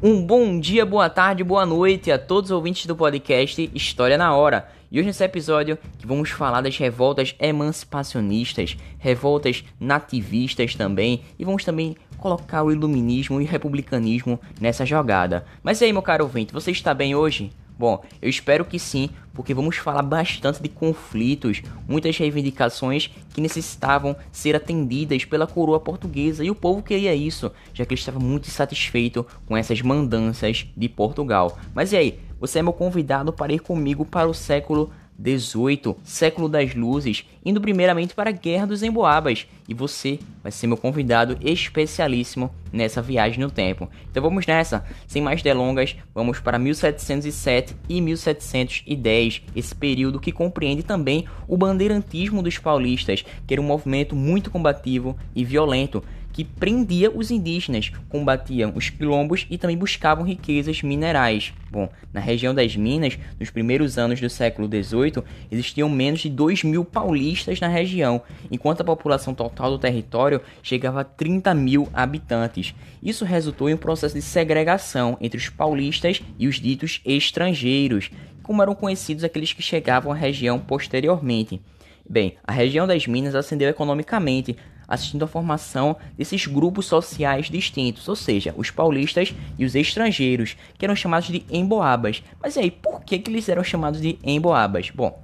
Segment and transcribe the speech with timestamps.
[0.00, 4.32] Um bom dia, boa tarde, boa noite a todos os ouvintes do podcast História na
[4.32, 4.68] Hora.
[4.92, 11.64] E hoje nesse episódio que vamos falar das revoltas emancipacionistas, revoltas nativistas também, e vamos
[11.64, 15.44] também colocar o iluminismo e o republicanismo nessa jogada.
[15.64, 17.50] Mas e aí, meu caro ouvinte, você está bem hoje?
[17.78, 24.16] Bom, eu espero que sim, porque vamos falar bastante de conflitos, muitas reivindicações que necessitavam
[24.32, 28.48] ser atendidas pela coroa portuguesa e o povo queria isso, já que ele estava muito
[28.48, 31.56] insatisfeito com essas mandanças de Portugal.
[31.72, 36.48] Mas e aí, você é meu convidado para ir comigo para o século 18, século
[36.48, 41.36] das luzes, indo primeiramente para a Guerra dos Emboabas, e você vai ser meu convidado
[41.40, 43.90] especialíssimo nessa viagem no tempo.
[44.10, 50.84] Então vamos nessa, sem mais delongas, vamos para 1707 e 1710, esse período que compreende
[50.84, 56.04] também o bandeirantismo dos paulistas, que era um movimento muito combativo e violento,
[56.38, 61.52] que prendia os indígenas, combatiam os quilombos e também buscavam riquezas minerais.
[61.68, 66.62] Bom, na região das Minas, nos primeiros anos do século XVIII, existiam menos de 2
[66.62, 72.72] mil paulistas na região, enquanto a população total do território chegava a 30 mil habitantes.
[73.02, 78.12] Isso resultou em um processo de segregação entre os paulistas e os ditos estrangeiros,
[78.44, 81.60] como eram conhecidos aqueles que chegavam à região posteriormente.
[82.08, 84.56] Bem, a região das Minas ascendeu economicamente,
[84.88, 90.84] assistindo à formação desses grupos sociais distintos, ou seja, os paulistas e os estrangeiros, que
[90.84, 92.22] eram chamados de emboabas.
[92.42, 94.90] Mas e aí, por que, que eles eram chamados de emboabas?
[94.90, 95.22] Bom,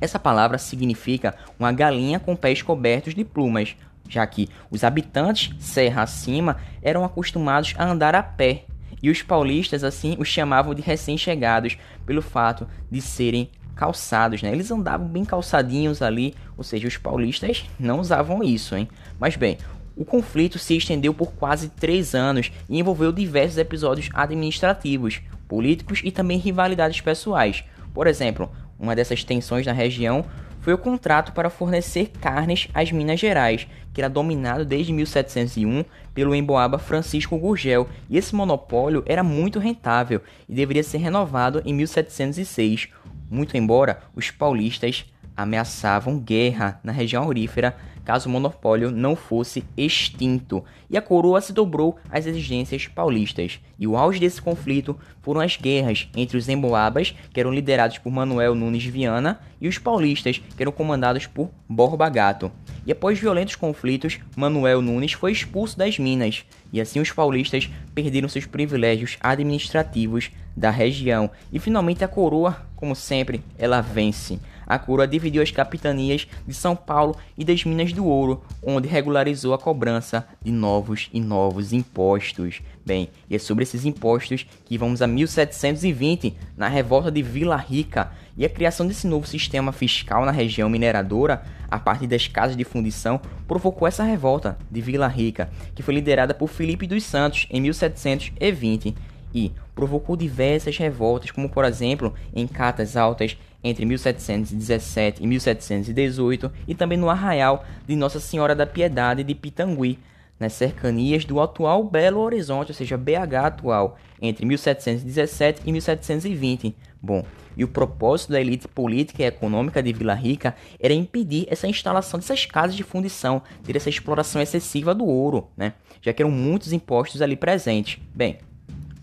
[0.00, 3.74] essa palavra significa uma galinha com pés cobertos de plumas,
[4.08, 8.64] já que os habitantes serra acima eram acostumados a andar a pé,
[9.02, 14.52] e os paulistas assim os chamavam de recém-chegados pelo fato de serem calçados, né?
[14.52, 18.86] Eles andavam bem calçadinhos ali, ou seja, os paulistas não usavam isso, hein?
[19.18, 19.56] Mas bem,
[19.96, 26.10] o conflito se estendeu por quase três anos e envolveu diversos episódios administrativos, políticos e
[26.10, 27.64] também rivalidades pessoais.
[27.94, 30.22] Por exemplo, uma dessas tensões na região
[30.60, 35.82] foi o contrato para fornecer carnes às Minas Gerais, que era dominado desde 1701
[36.12, 41.72] pelo emboaba Francisco Gurgel, e esse monopólio era muito rentável e deveria ser renovado em
[41.72, 42.90] 1706
[43.30, 45.06] muito embora os paulistas
[45.42, 47.76] ameaçavam guerra na região aurífera
[48.10, 53.60] caso o monopólio não fosse extinto, e a coroa se dobrou às exigências paulistas.
[53.78, 58.10] E o auge desse conflito foram as guerras entre os emboabas, que eram liderados por
[58.10, 62.50] Manuel Nunes Viana, e os paulistas, que eram comandados por Borba Gato.
[62.84, 68.28] E após violentos conflitos, Manuel Nunes foi expulso das Minas, e assim os paulistas perderam
[68.28, 71.30] seus privilégios administrativos da região.
[71.52, 74.40] E finalmente a coroa, como sempre, ela vence.
[74.70, 79.52] A coroa dividiu as capitanias de São Paulo e das Minas do Ouro, onde regularizou
[79.52, 82.62] a cobrança de novos e novos impostos.
[82.86, 88.12] Bem, e é sobre esses impostos que vamos a 1720, na revolta de Vila Rica,
[88.36, 92.62] e a criação desse novo sistema fiscal na região mineradora, a partir das casas de
[92.62, 97.60] fundição, provocou essa revolta de Vila Rica, que foi liderada por Felipe dos Santos em
[97.60, 98.94] 1720
[99.34, 106.74] e provocou diversas revoltas, como por exemplo em Catas Altas entre 1717 e 1718 e
[106.74, 109.98] também no arraial de Nossa Senhora da Piedade de Pitangui,
[110.38, 116.74] nas cercanias do atual Belo Horizonte, ou seja, BH atual, entre 1717 e 1720.
[117.02, 117.24] Bom,
[117.56, 122.18] e o propósito da elite política e econômica de Vila Rica era impedir essa instalação
[122.18, 125.74] dessas casas de fundição, ter essa exploração excessiva do ouro, né?
[126.00, 127.98] Já que eram muitos impostos ali presentes.
[128.14, 128.38] Bem,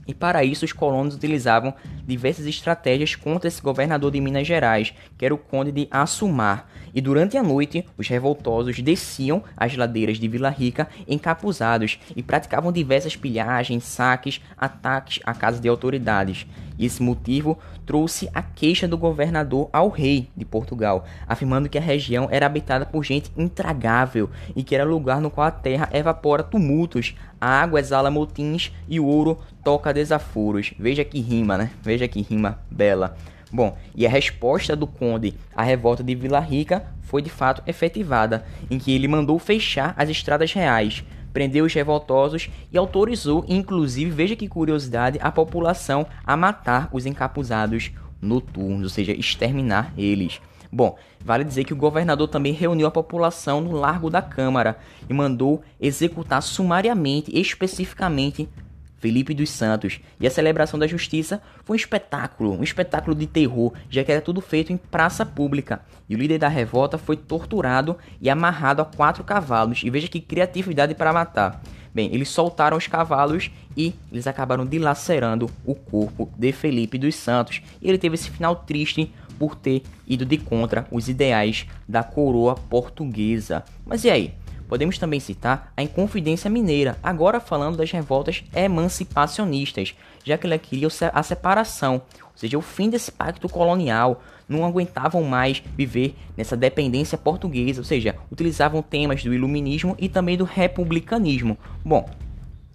[0.07, 1.73] e para isso, os colonos utilizavam
[2.07, 6.69] diversas estratégias contra esse governador de Minas Gerais, que era o conde de Assumar.
[6.93, 12.71] E durante a noite, os revoltosos desciam as ladeiras de Vila Rica encapuzados e praticavam
[12.71, 16.47] diversas pilhagens, saques, ataques à casa de autoridades.
[16.77, 21.81] E esse motivo trouxe a queixa do governador ao rei de Portugal, afirmando que a
[21.81, 26.43] região era habitada por gente intragável e que era lugar no qual a terra evapora
[26.43, 30.73] tumultos, a água exala motins e o ouro toca desaforos.
[30.77, 31.71] Veja que rima, né?
[31.81, 33.15] Veja que rima bela.
[33.51, 38.45] Bom, e a resposta do conde à revolta de Vila Rica foi de fato efetivada,
[38.69, 41.05] em que ele mandou fechar as estradas reais,
[41.37, 47.91] prendeu os revoltosos e autorizou, inclusive, veja que curiosidade, a população a matar os encapuzados
[48.19, 50.41] noturnos, ou seja, exterminar eles.
[50.71, 55.13] Bom, vale dizer que o governador também reuniu a população no Largo da Câmara e
[55.13, 58.49] mandou executar sumariamente, especificamente,
[58.99, 59.99] Felipe dos Santos.
[60.19, 64.21] E a celebração da justiça foi um espetáculo, um espetáculo de terror, já que era
[64.21, 65.81] tudo feito em praça pública.
[66.09, 69.81] E o líder da revolta foi torturado e amarrado a quatro cavalos.
[69.83, 71.61] E veja que criatividade para matar.
[71.93, 77.61] Bem, eles soltaram os cavalos e eles acabaram dilacerando o corpo de Felipe dos Santos.
[77.81, 82.55] E ele teve esse final triste por ter ido de contra os ideais da coroa
[82.55, 83.63] portuguesa.
[83.85, 84.33] Mas e aí?
[84.67, 90.87] Podemos também citar a Inconfidência Mineira, agora falando das revoltas emancipacionistas, já que ela queria
[91.13, 97.17] a separação, ou seja, o fim desse pacto colonial, não aguentavam mais viver nessa dependência
[97.17, 101.57] portuguesa, ou seja, utilizavam temas do iluminismo e também do republicanismo.
[101.83, 102.09] Bom,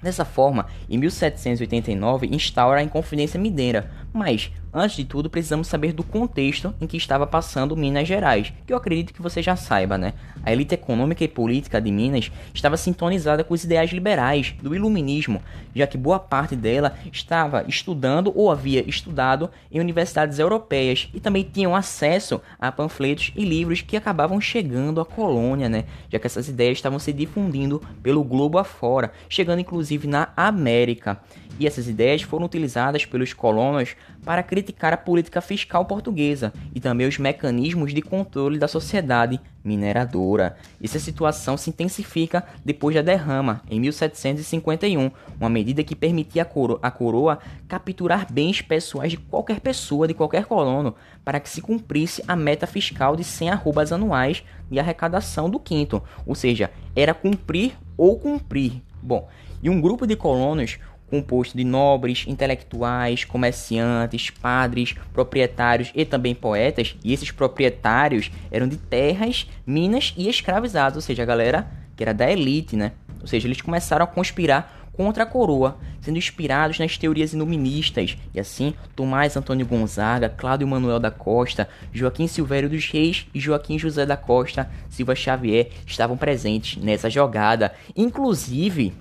[0.03, 6.03] Dessa forma, em 1789 instaura a Inconfidência Mineira, mas Antes de tudo, precisamos saber do
[6.03, 10.15] contexto em que estava passando Minas Gerais, que eu acredito que você já saiba, né?
[10.43, 15.43] A elite econômica e política de Minas estava sintonizada com os ideais liberais do iluminismo,
[15.77, 21.43] já que boa parte dela estava estudando ou havia estudado em universidades europeias e também
[21.45, 25.85] tinham acesso a panfletos e livros que acabavam chegando à colônia, né?
[26.09, 31.21] Já que essas ideias estavam se difundindo pelo globo afora, chegando inclusive na América
[31.59, 37.09] e essas ideias foram utilizadas pelos colonos para criticar a política fiscal portuguesa e também
[37.09, 40.57] os mecanismos de controle da sociedade mineradora.
[40.83, 45.11] Essa situação se intensifica depois da derrama, em 1751,
[45.41, 50.45] uma medida que permitia à coro coroa capturar bens pessoais de qualquer pessoa, de qualquer
[50.45, 50.95] colono,
[51.25, 56.01] para que se cumprisse a meta fiscal de 100 arrobas anuais de arrecadação do quinto,
[56.25, 58.81] ou seja, era cumprir ou cumprir.
[59.03, 59.29] Bom,
[59.63, 60.79] e um grupo de colonos
[61.13, 66.97] composto de nobres, intelectuais, comerciantes, padres, proprietários e também poetas.
[67.05, 72.15] E esses proprietários eram de terras, minas e escravizados, ou seja, a galera que era
[72.15, 72.93] da elite, né?
[73.21, 78.17] Ou seja, eles começaram a conspirar contra a coroa, sendo inspirados nas teorias iluministas.
[78.33, 83.79] E assim, Tomás Antônio Gonzaga, Cláudio Manuel da Costa, Joaquim Silvério dos Reis e Joaquim
[83.79, 87.75] José da Costa Silva Xavier estavam presentes nessa jogada.
[87.95, 88.95] Inclusive,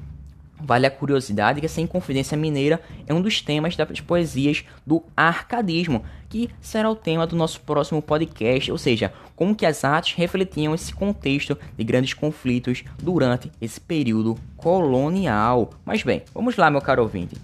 [0.63, 6.03] Vale a curiosidade que essa Inconfidência Mineira é um dos temas das poesias do arcadismo,
[6.29, 10.73] que será o tema do nosso próximo podcast, ou seja, como que as artes refletiam
[10.75, 15.71] esse contexto de grandes conflitos durante esse período colonial.
[15.83, 17.35] Mas bem, vamos lá, meu caro ouvinte.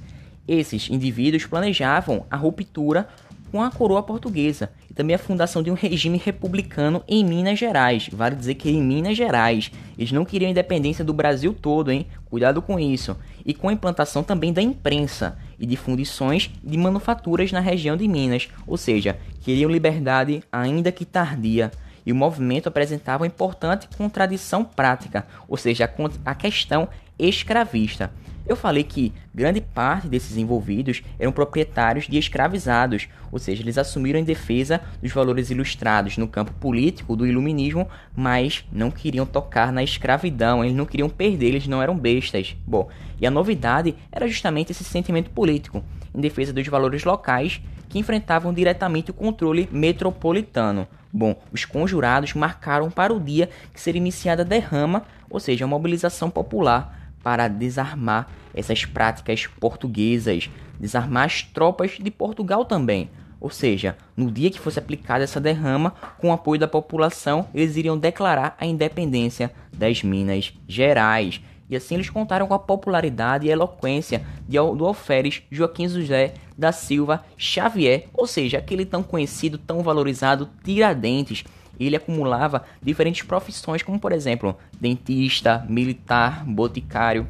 [0.48, 3.10] Esses indivíduos planejavam a ruptura
[3.52, 8.10] com a coroa portuguesa e também a fundação de um regime republicano em Minas Gerais.
[8.12, 12.06] Vale dizer que em Minas Gerais eles não queriam independência do Brasil todo, hein?
[12.26, 13.18] Cuidado com isso.
[13.46, 18.08] E com a implantação também da imprensa e de fundições de manufaturas na região de
[18.08, 21.72] Minas, ou seja, queriam liberdade ainda que tardia.
[22.06, 25.90] E o movimento apresentava uma importante contradição prática, ou seja,
[26.26, 26.88] a questão
[27.20, 28.12] escravista.
[28.48, 34.18] Eu falei que grande parte desses envolvidos eram proprietários de escravizados, ou seja, eles assumiram
[34.18, 39.84] em defesa dos valores ilustrados no campo político do iluminismo, mas não queriam tocar na
[39.84, 42.56] escravidão, eles não queriam perder, eles não eram bestas.
[42.66, 42.88] Bom,
[43.20, 45.84] e a novidade era justamente esse sentimento político,
[46.16, 50.88] em defesa dos valores locais que enfrentavam diretamente o controle metropolitano.
[51.12, 55.68] Bom, os conjurados marcaram para o dia que seria iniciada a derrama, ou seja, a
[55.68, 56.97] mobilização popular
[57.28, 63.10] para desarmar essas práticas portuguesas, desarmar as tropas de Portugal também.
[63.38, 67.76] Ou seja, no dia que fosse aplicada essa derrama, com o apoio da população, eles
[67.76, 71.42] iriam declarar a independência das Minas Gerais.
[71.70, 76.72] E assim eles contaram com a popularidade e eloquência de, do alferes Joaquim José da
[76.72, 81.44] Silva Xavier, ou seja, aquele tão conhecido, tão valorizado Tiradentes,
[81.80, 87.28] ele acumulava diferentes profissões, como por exemplo, dentista, militar, boticário.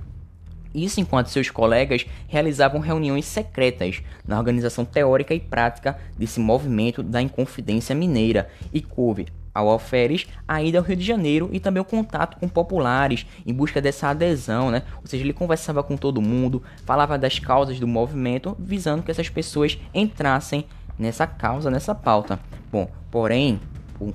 [0.74, 7.22] Isso enquanto seus colegas realizavam reuniões secretas na organização teórica e prática desse movimento da
[7.22, 9.27] Inconfidência Mineira e coube
[9.58, 13.51] ao alferes a ida ao Rio de Janeiro e também o contato com populares em
[13.51, 14.84] busca dessa adesão, né?
[15.01, 19.30] Ou seja, ele conversava com todo mundo, falava das causas do movimento, visando que essas
[19.30, 20.66] pessoas entrassem
[21.00, 22.39] nessa causa, nessa pauta.
[22.72, 23.60] Bom, porém,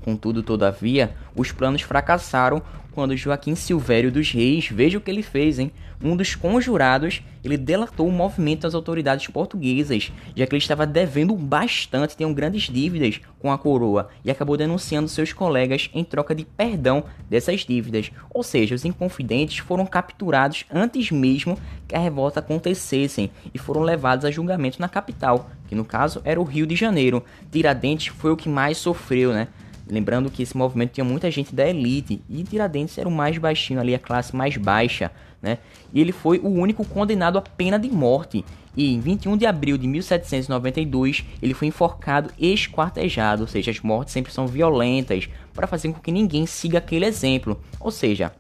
[0.03, 2.63] Contudo, todavia, os planos fracassaram
[2.93, 5.73] quando Joaquim Silvério dos Reis, veja o que ele fez, hein?
[6.05, 11.35] Um dos conjurados, ele delatou o movimento das autoridades portuguesas, já que ele estava devendo
[11.35, 16.45] bastante, tinham grandes dívidas com a coroa, e acabou denunciando seus colegas em troca de
[16.45, 18.11] perdão dessas dívidas.
[18.31, 24.25] Ou seja, os inconfidentes foram capturados antes mesmo que a revolta acontecessem e foram levados
[24.25, 27.25] a julgamento na capital, que no caso era o Rio de Janeiro.
[27.51, 29.49] Tiradentes foi o que mais sofreu, né?
[29.89, 33.81] Lembrando que esse movimento tinha muita gente da elite e Tiradentes era o mais baixinho
[33.81, 35.11] ali, a classe mais baixa,
[35.41, 35.59] né?
[35.93, 38.45] E ele foi o único condenado à pena de morte.
[38.75, 43.81] E em 21 de abril de 1792, ele foi enforcado e esquartejado, ou seja, as
[43.81, 47.61] mortes sempre são violentas, para fazer com que ninguém siga aquele exemplo.
[47.79, 48.33] Ou seja,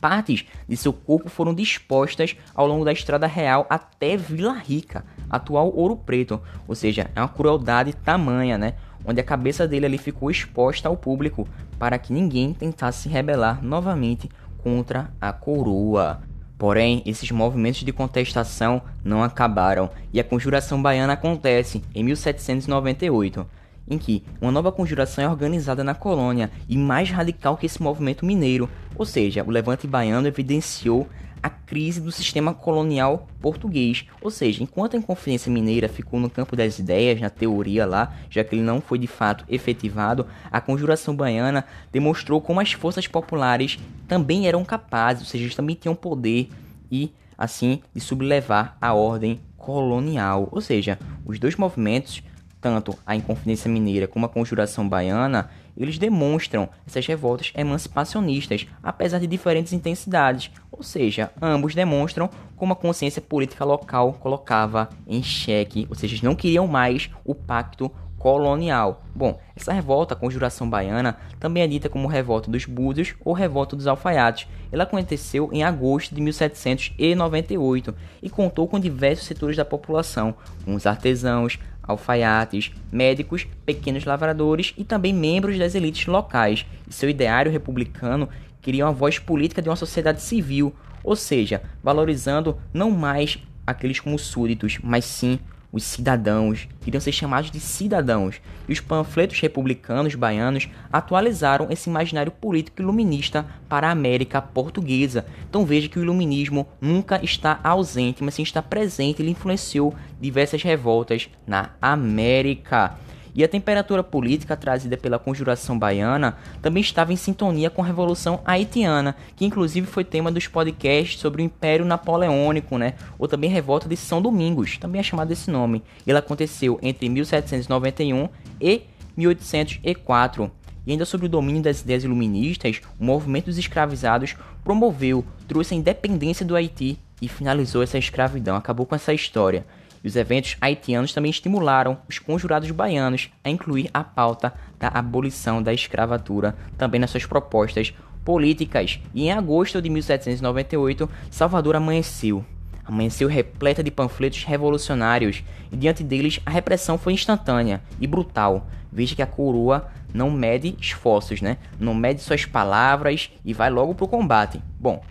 [0.00, 5.72] partes de seu corpo foram dispostas ao longo da estrada real até Vila Rica, atual
[5.72, 6.40] Ouro Preto.
[6.66, 8.74] Ou seja, é uma crueldade tamanha, né?
[9.04, 13.64] Onde a cabeça dele ali ficou exposta ao público para que ninguém tentasse se rebelar
[13.64, 16.22] novamente contra a coroa.
[16.56, 23.46] Porém, esses movimentos de contestação não acabaram e a Conjuração Baiana acontece em 1798
[23.88, 28.24] em que uma nova conjuração é organizada na colônia e mais radical que esse movimento
[28.24, 31.08] mineiro, ou seja, o levante baiano evidenciou
[31.42, 36.54] a crise do sistema colonial português, ou seja, enquanto a Inconfidência Mineira ficou no campo
[36.54, 41.16] das ideias, na teoria lá, já que ele não foi de fato efetivado, a Conjuração
[41.16, 46.48] Baiana demonstrou como as forças populares também eram capazes, ou seja, também tinham poder
[46.90, 52.22] e, assim, de sublevar a ordem colonial, ou seja, os dois movimentos
[52.62, 59.26] tanto a Inconfidência Mineira como a Conjuração Baiana, eles demonstram essas revoltas emancipacionistas, apesar de
[59.26, 65.96] diferentes intensidades, ou seja, ambos demonstram como a consciência política local colocava em xeque, ou
[65.96, 67.90] seja, não queriam mais o pacto
[68.22, 69.02] colonial.
[69.12, 73.74] Bom, essa revolta, a Conjuração Baiana, também é dita como Revolta dos Búzios ou Revolta
[73.74, 74.46] dos Alfaiates.
[74.70, 80.86] Ela aconteceu em agosto de 1798 e contou com diversos setores da população, como os
[80.86, 86.64] artesãos, alfaiates, médicos, pequenos lavradores e também membros das elites locais.
[86.88, 88.28] E seu ideário republicano
[88.60, 94.18] queria uma voz política de uma sociedade civil, ou seja, valorizando não mais aqueles como
[94.18, 95.38] súditos, mas sim
[95.72, 102.30] os cidadãos, queriam ser chamados de cidadãos, e os panfletos republicanos baianos atualizaram esse imaginário
[102.30, 105.24] político iluminista para a América portuguesa.
[105.48, 110.62] Então veja que o iluminismo nunca está ausente, mas sim está presente, ele influenciou diversas
[110.62, 112.98] revoltas na América.
[113.34, 118.40] E a temperatura política trazida pela conjuração baiana também estava em sintonia com a Revolução
[118.44, 122.94] Haitiana, que inclusive foi tema dos podcasts sobre o Império Napoleônico, né?
[123.18, 125.82] Ou também Revolta de São Domingos, também é chamada desse nome.
[126.06, 128.28] Ela aconteceu entre 1791
[128.60, 128.82] e
[129.16, 130.50] 1804.
[130.84, 134.34] E ainda sobre o domínio das ideias iluministas, o movimento dos escravizados
[134.64, 139.64] promoveu, trouxe a independência do Haiti e finalizou essa escravidão, acabou com essa história.
[140.02, 145.62] E os eventos haitianos também estimularam os conjurados baianos a incluir a pauta da abolição
[145.62, 147.94] da escravatura também nas suas propostas
[148.24, 149.00] políticas.
[149.14, 152.44] E em agosto de 1798, Salvador amanheceu.
[152.84, 158.66] Amanheceu repleta de panfletos revolucionários e diante deles a repressão foi instantânea e brutal.
[158.90, 161.58] Veja que a coroa não mede esforços, né?
[161.78, 164.60] Não mede suas palavras e vai logo pro combate.
[164.78, 165.02] Bom,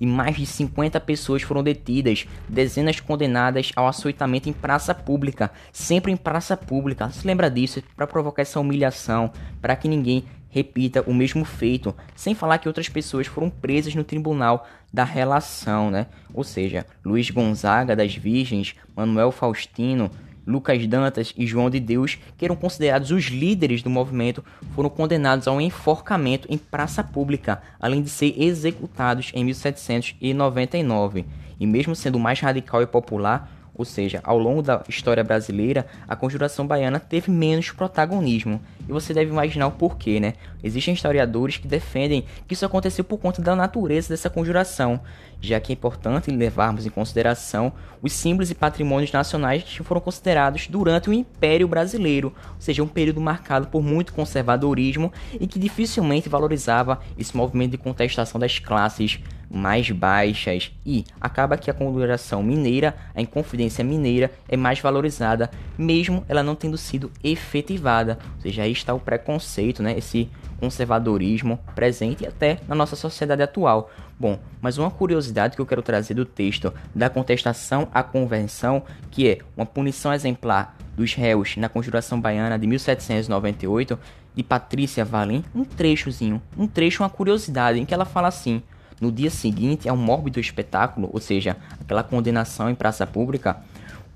[0.00, 6.10] e mais de 50 pessoas foram detidas, dezenas condenadas ao açoitamento em praça pública, sempre
[6.10, 7.10] em praça pública.
[7.10, 7.82] Se lembra disso?
[7.94, 9.30] Para provocar essa humilhação,
[9.60, 14.02] para que ninguém repita o mesmo feito, sem falar que outras pessoas foram presas no
[14.02, 16.06] tribunal da relação, né?
[16.34, 20.10] Ou seja, Luiz Gonzaga das Virgens, Manuel Faustino,
[20.50, 25.46] Lucas Dantas e João de Deus, que eram considerados os líderes do movimento, foram condenados
[25.46, 31.24] ao enforcamento em praça pública, além de ser executados em 1799.
[31.58, 36.14] E mesmo sendo mais radical e popular, ou seja, ao longo da história brasileira, a
[36.14, 38.60] conjuração baiana teve menos protagonismo.
[38.88, 40.34] E você deve imaginar o porquê, né?
[40.62, 45.00] Existem historiadores que defendem que isso aconteceu por conta da natureza dessa conjuração,
[45.40, 47.72] já que é importante levarmos em consideração
[48.02, 52.88] os símbolos e patrimônios nacionais que foram considerados durante o Império Brasileiro, ou seja, um
[52.88, 59.20] período marcado por muito conservadorismo e que dificilmente valorizava esse movimento de contestação das classes
[59.50, 66.24] mais baixas e acaba que a conjuração mineira, a Inconfidência Mineira é mais valorizada, mesmo
[66.28, 68.18] ela não tendo sido efetivada.
[68.36, 69.98] Ou seja, aí está o preconceito, né?
[69.98, 70.30] Esse
[70.60, 73.90] conservadorismo presente até na nossa sociedade atual.
[74.18, 79.28] Bom, mas uma curiosidade que eu quero trazer do texto da contestação à convenção, que
[79.28, 83.98] é uma punição exemplar dos réus na Conjuração Baiana de 1798,
[84.34, 88.62] de Patrícia Valim, um trechozinho, um trecho, uma curiosidade, em que ela fala assim:
[89.00, 93.62] no dia seguinte ao mórbido espetáculo, ou seja, aquela condenação em praça pública,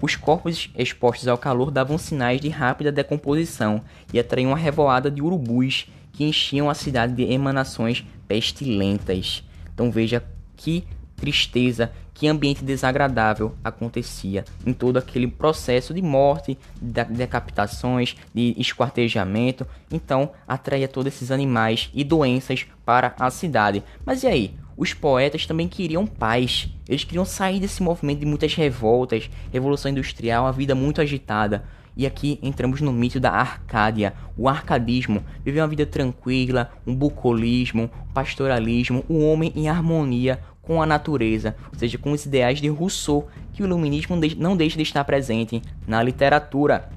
[0.00, 3.80] os corpos expostos ao calor davam sinais de rápida decomposição
[4.12, 9.42] e atraíam uma revoada de urubus que enchiam a cidade de emanações pestilentas.
[9.72, 10.22] Então veja
[10.56, 10.84] que
[11.16, 19.66] tristeza, que ambiente desagradável acontecia em todo aquele processo de morte, de decapitações, de esquartejamento.
[19.90, 23.82] Então atraía todos esses animais e doenças para a cidade.
[24.04, 24.54] Mas e aí?
[24.76, 26.68] Os poetas também queriam paz.
[26.88, 31.64] Eles queriam sair desse movimento de muitas revoltas, revolução industrial, uma vida muito agitada.
[31.96, 37.84] E aqui entramos no mito da Arcádia, o arcadismo, viver uma vida tranquila, um bucolismo,
[37.84, 42.60] um pastoralismo, o um homem em harmonia com a natureza, ou seja, com os ideais
[42.60, 46.90] de Rousseau, que o iluminismo não deixa de estar presente na literatura.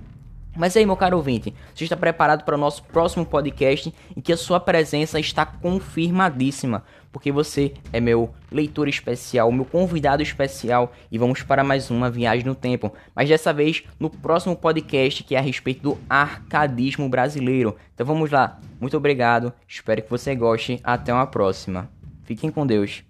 [0.58, 4.34] Mas aí, meu caro ouvinte, você está preparado para o nosso próximo podcast em que
[4.34, 11.18] a sua presença está confirmadíssima, porque você é meu leitor especial, meu convidado especial e
[11.20, 15.38] vamos para mais uma viagem no tempo, mas dessa vez no próximo podcast que é
[15.38, 17.76] a respeito do arcadismo brasileiro.
[17.94, 18.60] Então vamos lá.
[18.82, 20.80] Muito obrigado, espero que você goste.
[20.84, 21.88] Até uma próxima.
[22.24, 23.04] Fiquem com Deus.